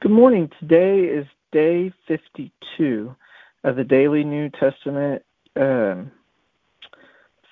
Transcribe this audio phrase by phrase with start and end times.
[0.00, 0.48] Good morning.
[0.60, 3.16] Today is day 52
[3.64, 5.24] of the Daily New Testament,
[5.56, 6.12] um,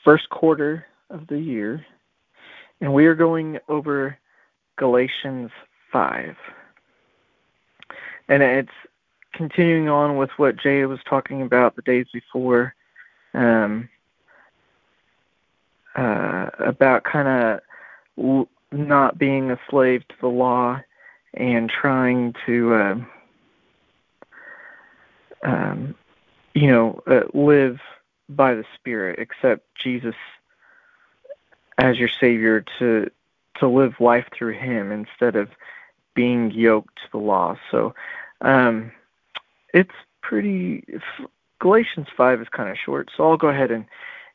[0.05, 1.85] first quarter of the year,
[2.81, 4.17] and we are going over
[4.77, 5.51] Galatians
[5.91, 6.37] 5.
[8.29, 8.71] And it's
[9.33, 12.77] continuing on with what Jay was talking about the days before,
[13.35, 13.89] um,
[15.97, 17.61] uh, about kind
[18.21, 20.81] of not being a slave to the law
[21.37, 22.97] and trying to, uh,
[25.43, 25.95] um,
[26.55, 27.81] you know, uh, live
[28.29, 30.15] by the Spirit, accept Jesus
[31.79, 33.11] as your Savior to
[33.59, 35.49] to live life through Him instead of
[36.15, 37.57] being yoked to the law.
[37.71, 37.95] So,
[38.41, 38.93] um,
[39.73, 40.85] it's pretty.
[41.59, 43.87] Galatians five is kind of short, so I'll go ahead and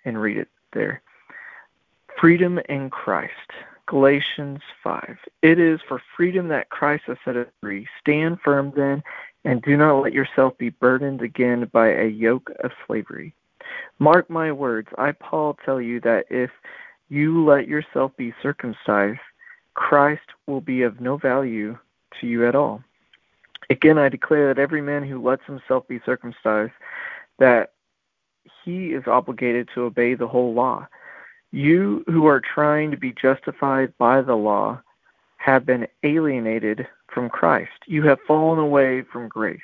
[0.05, 1.01] and read it there.
[2.19, 3.31] Freedom in Christ.
[3.91, 5.17] Galatians 5.
[5.41, 7.85] It is for freedom that Christ has set us free.
[7.99, 9.03] Stand firm then,
[9.43, 13.35] and do not let yourself be burdened again by a yoke of slavery.
[13.99, 14.87] Mark my words.
[14.97, 16.51] I, Paul, tell you that if
[17.09, 19.19] you let yourself be circumcised,
[19.73, 21.77] Christ will be of no value
[22.21, 22.81] to you at all.
[23.69, 26.71] Again, I declare that every man who lets himself be circumcised,
[27.39, 27.73] that
[28.63, 30.87] he is obligated to obey the whole law.
[31.51, 34.81] You who are trying to be justified by the law
[35.37, 37.71] have been alienated from Christ.
[37.87, 39.59] You have fallen away from grace.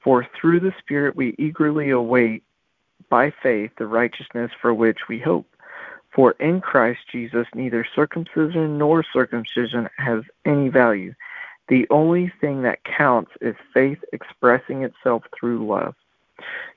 [0.00, 2.42] For through the Spirit we eagerly await
[3.08, 5.46] by faith the righteousness for which we hope.
[6.10, 11.14] For in Christ Jesus neither circumcision nor circumcision has any value.
[11.68, 15.94] The only thing that counts is faith expressing itself through love.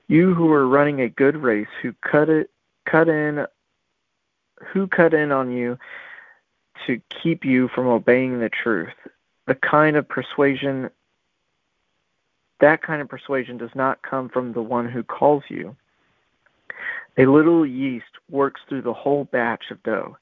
[0.08, 2.50] You who are running a good race, who cut it
[2.84, 3.46] cut in
[4.72, 5.78] who cut in on you
[6.86, 8.94] to keep you from obeying the truth.
[9.46, 10.90] The kind of persuasion
[12.60, 15.76] that kind of persuasion does not come from the one who calls you.
[17.18, 20.16] A little yeast works through the whole batch of dough.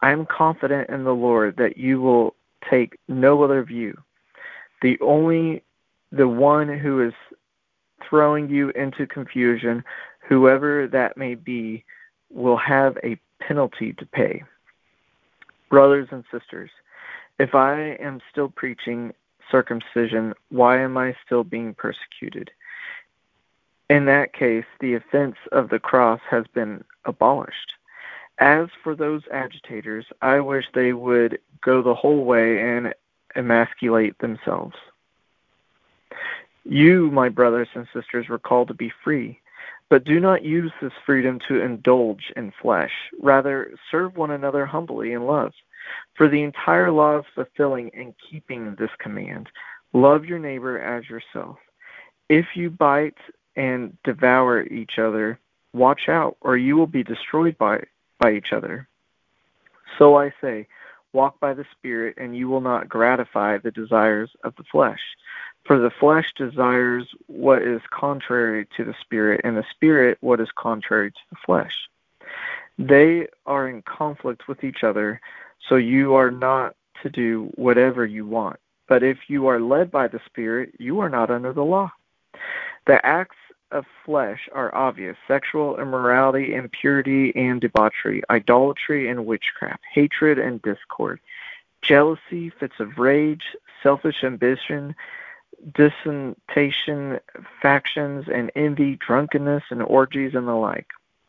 [0.00, 2.34] I am confident in the Lord that you will
[2.70, 3.98] take no other view.
[4.82, 5.64] The only
[6.12, 7.12] the one who is
[8.08, 9.84] throwing you into confusion,
[10.28, 11.84] whoever that may be,
[12.30, 14.42] will have a penalty to pay.
[15.68, 16.70] Brothers and sisters,
[17.38, 19.12] if I am still preaching
[19.50, 22.50] circumcision, why am I still being persecuted?
[23.88, 27.72] In that case, the offense of the cross has been abolished.
[28.38, 32.94] As for those agitators, I wish they would go the whole way and
[33.34, 34.76] emasculate themselves.
[36.64, 39.40] You, my brothers and sisters, were called to be free.
[39.90, 42.92] But do not use this freedom to indulge in flesh.
[43.20, 45.52] Rather, serve one another humbly in love.
[46.14, 49.48] For the entire law is fulfilling in keeping this command
[49.92, 51.56] love your neighbor as yourself.
[52.28, 53.18] If you bite
[53.56, 55.40] and devour each other,
[55.72, 57.82] watch out, or you will be destroyed by,
[58.20, 58.88] by each other.
[59.98, 60.68] So I say,
[61.12, 65.00] walk by the Spirit, and you will not gratify the desires of the flesh.
[65.64, 70.48] For the flesh desires what is contrary to the spirit, and the spirit what is
[70.56, 71.88] contrary to the flesh.
[72.78, 75.20] They are in conflict with each other,
[75.68, 78.58] so you are not to do whatever you want.
[78.88, 81.92] But if you are led by the Spirit, you are not under the law.
[82.86, 83.36] The acts
[83.72, 91.20] of flesh are obvious sexual immorality, impurity and debauchery, idolatry and witchcraft, hatred and discord,
[91.82, 94.94] jealousy, fits of rage, selfish ambition
[95.74, 97.20] dissentation,
[97.60, 100.86] factions, and envy, drunkenness, and orgies, and the like.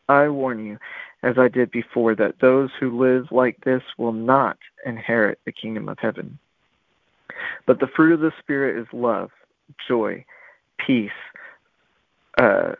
[0.08, 0.78] I warn you,
[1.22, 5.88] as I did before, that those who live like this will not inherit the kingdom
[5.88, 6.38] of heaven.
[7.66, 9.30] But the fruit of the Spirit is love,
[9.86, 10.24] joy,
[10.78, 11.10] peace,
[12.38, 12.72] uh,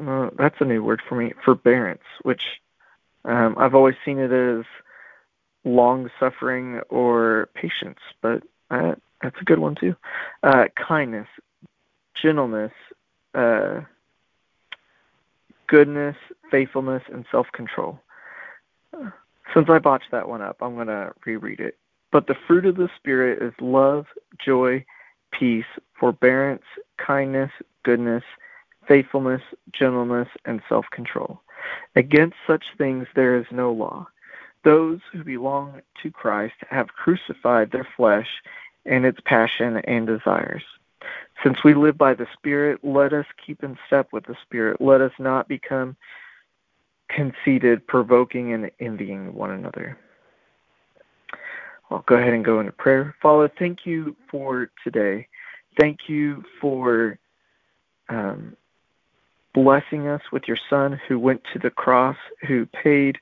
[0.00, 2.42] uh, that's a new word for me, forbearance, which
[3.24, 4.64] um, I've always seen it as
[5.64, 9.96] long suffering or patience, but uh, that's a good one too.
[10.42, 11.28] Uh, kindness,
[12.20, 12.72] gentleness,
[13.34, 13.80] uh,
[15.66, 16.16] goodness,
[16.50, 18.00] faithfulness, and self control.
[19.54, 21.76] Since I botched that one up, I'm going to reread it.
[22.12, 24.06] But the fruit of the Spirit is love,
[24.44, 24.84] joy,
[25.32, 25.66] peace,
[25.98, 26.64] forbearance,
[26.98, 27.50] kindness,
[27.82, 28.24] goodness,
[28.86, 29.42] faithfulness,
[29.72, 31.40] gentleness, and self control.
[31.94, 34.08] Against such things there is no law.
[34.64, 38.28] Those who belong to Christ have crucified their flesh
[38.84, 40.62] and its passion and desires.
[41.42, 44.80] Since we live by the Spirit, let us keep in step with the Spirit.
[44.80, 45.96] Let us not become
[47.08, 49.98] conceited, provoking, and envying one another.
[51.90, 53.14] I'll go ahead and go into prayer.
[53.22, 55.28] Father, thank you for today.
[55.78, 57.18] Thank you for
[58.08, 58.56] um,
[59.54, 62.16] blessing us with your Son who went to the cross,
[62.46, 63.18] who paid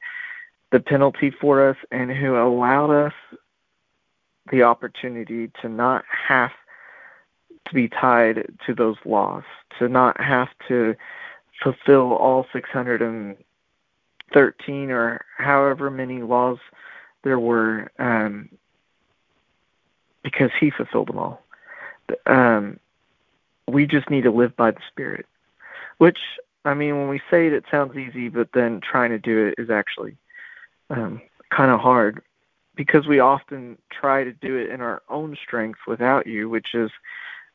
[0.73, 3.13] the penalty for us, and who allowed us
[4.51, 6.53] the opportunity to not have
[7.67, 9.45] to be tied to those laws,
[9.79, 10.97] to not have to
[11.63, 16.59] fulfill all 613 or however many laws
[17.25, 18.49] there were, um,
[20.23, 21.43] because He fulfilled them all.
[22.27, 22.79] Um,
[23.67, 25.27] we just need to live by the Spirit,
[25.99, 26.19] which
[26.65, 29.63] I mean, when we say it, it sounds easy, but then trying to do it
[29.63, 30.17] is actually
[30.91, 32.23] um, kind of hard
[32.75, 36.91] because we often try to do it in our own strength without you, which is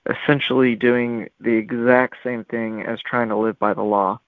[0.10, 4.20] essentially doing the exact same thing as trying to live by the law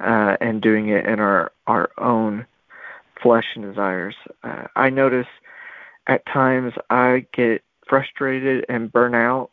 [0.00, 2.46] uh, and doing it in our our own
[3.22, 4.14] flesh and desires.
[4.42, 5.26] Uh, I notice
[6.06, 9.50] at times I get frustrated and burn out,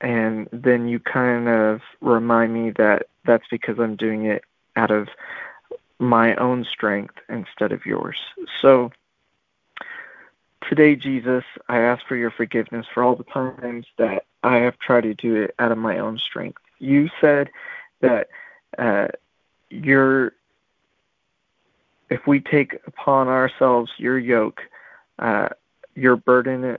[0.00, 4.44] and then you kind of remind me that that's because I'm doing it
[4.76, 5.08] out of
[5.98, 8.18] my own strength instead of yours.
[8.60, 8.90] So
[10.68, 15.02] Today, Jesus, I ask for your forgiveness for all the times that I have tried
[15.02, 16.60] to do it out of my own strength.
[16.80, 17.50] You said
[18.00, 18.28] that
[18.76, 19.08] uh,
[19.70, 20.32] your
[22.10, 24.60] if we take upon ourselves your yoke,
[25.18, 25.48] uh,
[25.94, 26.76] your burden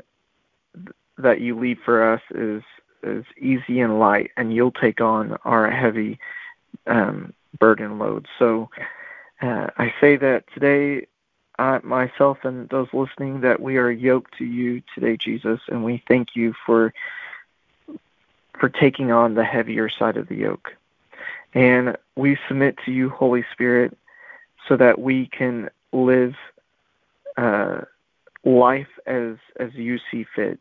[1.17, 2.63] that you leave for us is
[3.03, 6.19] is easy and light, and you'll take on our heavy
[6.87, 8.27] um, burden load.
[8.39, 8.69] So
[9.41, 11.07] uh, I say that today
[11.59, 16.03] I, myself and those listening that we are yoked to you today, Jesus, and we
[16.07, 16.93] thank you for
[18.59, 20.71] for taking on the heavier side of the yoke.
[21.53, 23.95] And we submit to you, Holy Spirit,
[24.67, 26.35] so that we can live
[27.37, 27.81] uh,
[28.43, 30.59] life as as you see fit.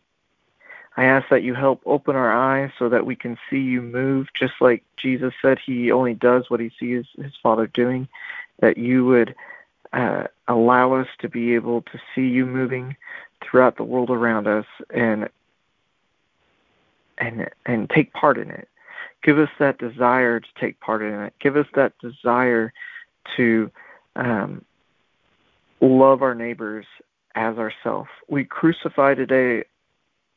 [0.96, 4.28] I ask that you help open our eyes so that we can see you move,
[4.32, 8.08] just like Jesus said he only does what he sees his Father doing.
[8.60, 9.34] That you would
[9.92, 12.96] uh, allow us to be able to see you moving
[13.42, 15.28] throughout the world around us and
[17.18, 18.68] and and take part in it.
[19.22, 21.34] Give us that desire to take part in it.
[21.40, 22.72] Give us that desire
[23.36, 23.70] to
[24.16, 24.64] um,
[25.80, 26.86] love our neighbors
[27.34, 28.08] as ourselves.
[28.28, 29.64] We crucify today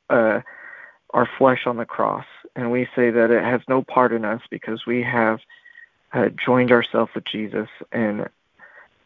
[0.10, 0.42] uh,
[1.12, 4.42] our flesh on the cross, and we say that it has no part in us
[4.50, 5.40] because we have
[6.14, 8.30] uh, joined ourselves with Jesus and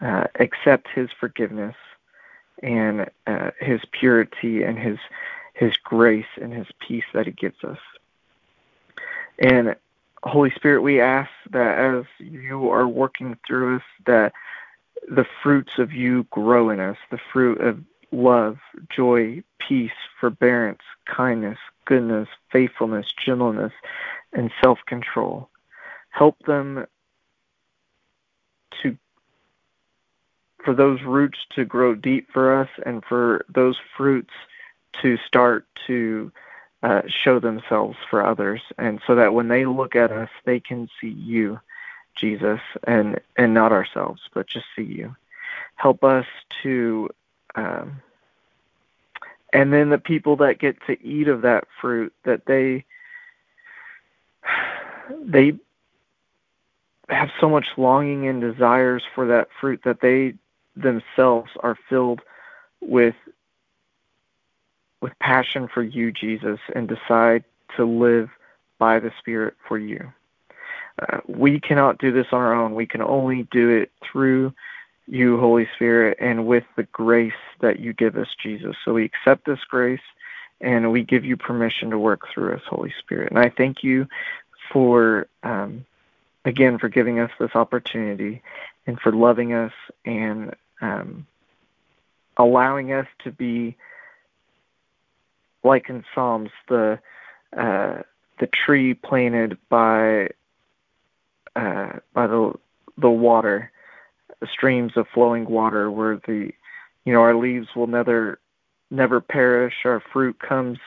[0.01, 1.75] uh, accept His forgiveness
[2.61, 4.97] and uh, His purity and His
[5.53, 7.79] His grace and His peace that He gives us.
[9.39, 9.75] And
[10.23, 14.33] Holy Spirit, we ask that as you are working through us, that
[15.07, 17.79] the fruits of you grow in us, the fruit of
[18.11, 18.57] love,
[18.89, 23.73] joy, peace, forbearance, kindness, goodness, faithfulness, gentleness,
[24.31, 25.49] and self control.
[26.09, 26.85] Help them
[28.81, 28.97] to
[30.63, 34.33] for those roots to grow deep for us and for those fruits
[35.01, 36.31] to start to
[36.83, 40.87] uh, show themselves for others and so that when they look at us they can
[40.99, 41.59] see you
[42.15, 45.15] jesus and and not ourselves but just see you
[45.75, 46.25] help us
[46.61, 47.09] to
[47.55, 48.01] um,
[49.51, 52.85] and then the people that get to eat of that fruit that they
[55.23, 55.53] they
[57.09, 60.33] have so much longing and desires for that fruit that they
[60.75, 62.21] themselves are filled
[62.81, 63.15] with
[65.01, 67.43] with passion for you, Jesus, and decide
[67.75, 68.29] to live
[68.79, 70.13] by the Spirit for you.
[71.01, 72.75] Uh, we cannot do this on our own.
[72.75, 74.53] We can only do it through
[75.07, 78.75] you, Holy Spirit, and with the grace that you give us, Jesus.
[78.85, 79.99] So we accept this grace
[80.61, 83.31] and we give you permission to work through us, Holy Spirit.
[83.31, 84.07] And I thank you
[84.71, 85.85] for, um,
[86.45, 88.41] again, for giving us this opportunity
[88.87, 89.73] and for loving us
[90.05, 91.27] and um,
[92.37, 93.75] allowing us to be
[95.63, 96.99] like in Psalms, the
[97.57, 98.01] uh,
[98.39, 100.29] the tree planted by
[101.55, 102.53] uh, by the
[102.97, 103.71] the water,
[104.51, 106.51] streams of flowing water, where the
[107.05, 108.39] you know our leaves will never
[108.91, 110.77] never perish, our fruit comes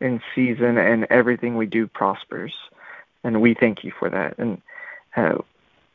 [0.00, 2.54] in season, and everything we do prospers.
[3.22, 4.38] And we thank you for that.
[4.38, 4.62] And
[5.14, 5.38] uh,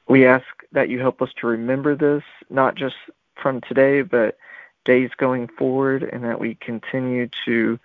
[0.07, 2.95] we ask that you help us to remember this, not just
[3.41, 4.37] from today, but
[4.83, 7.79] days going forward, and that we continue to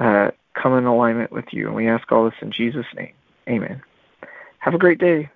[0.00, 1.66] uh, come in alignment with you.
[1.66, 3.12] And we ask all this in Jesus' name.
[3.48, 3.82] Amen.
[4.58, 5.30] Have a great day.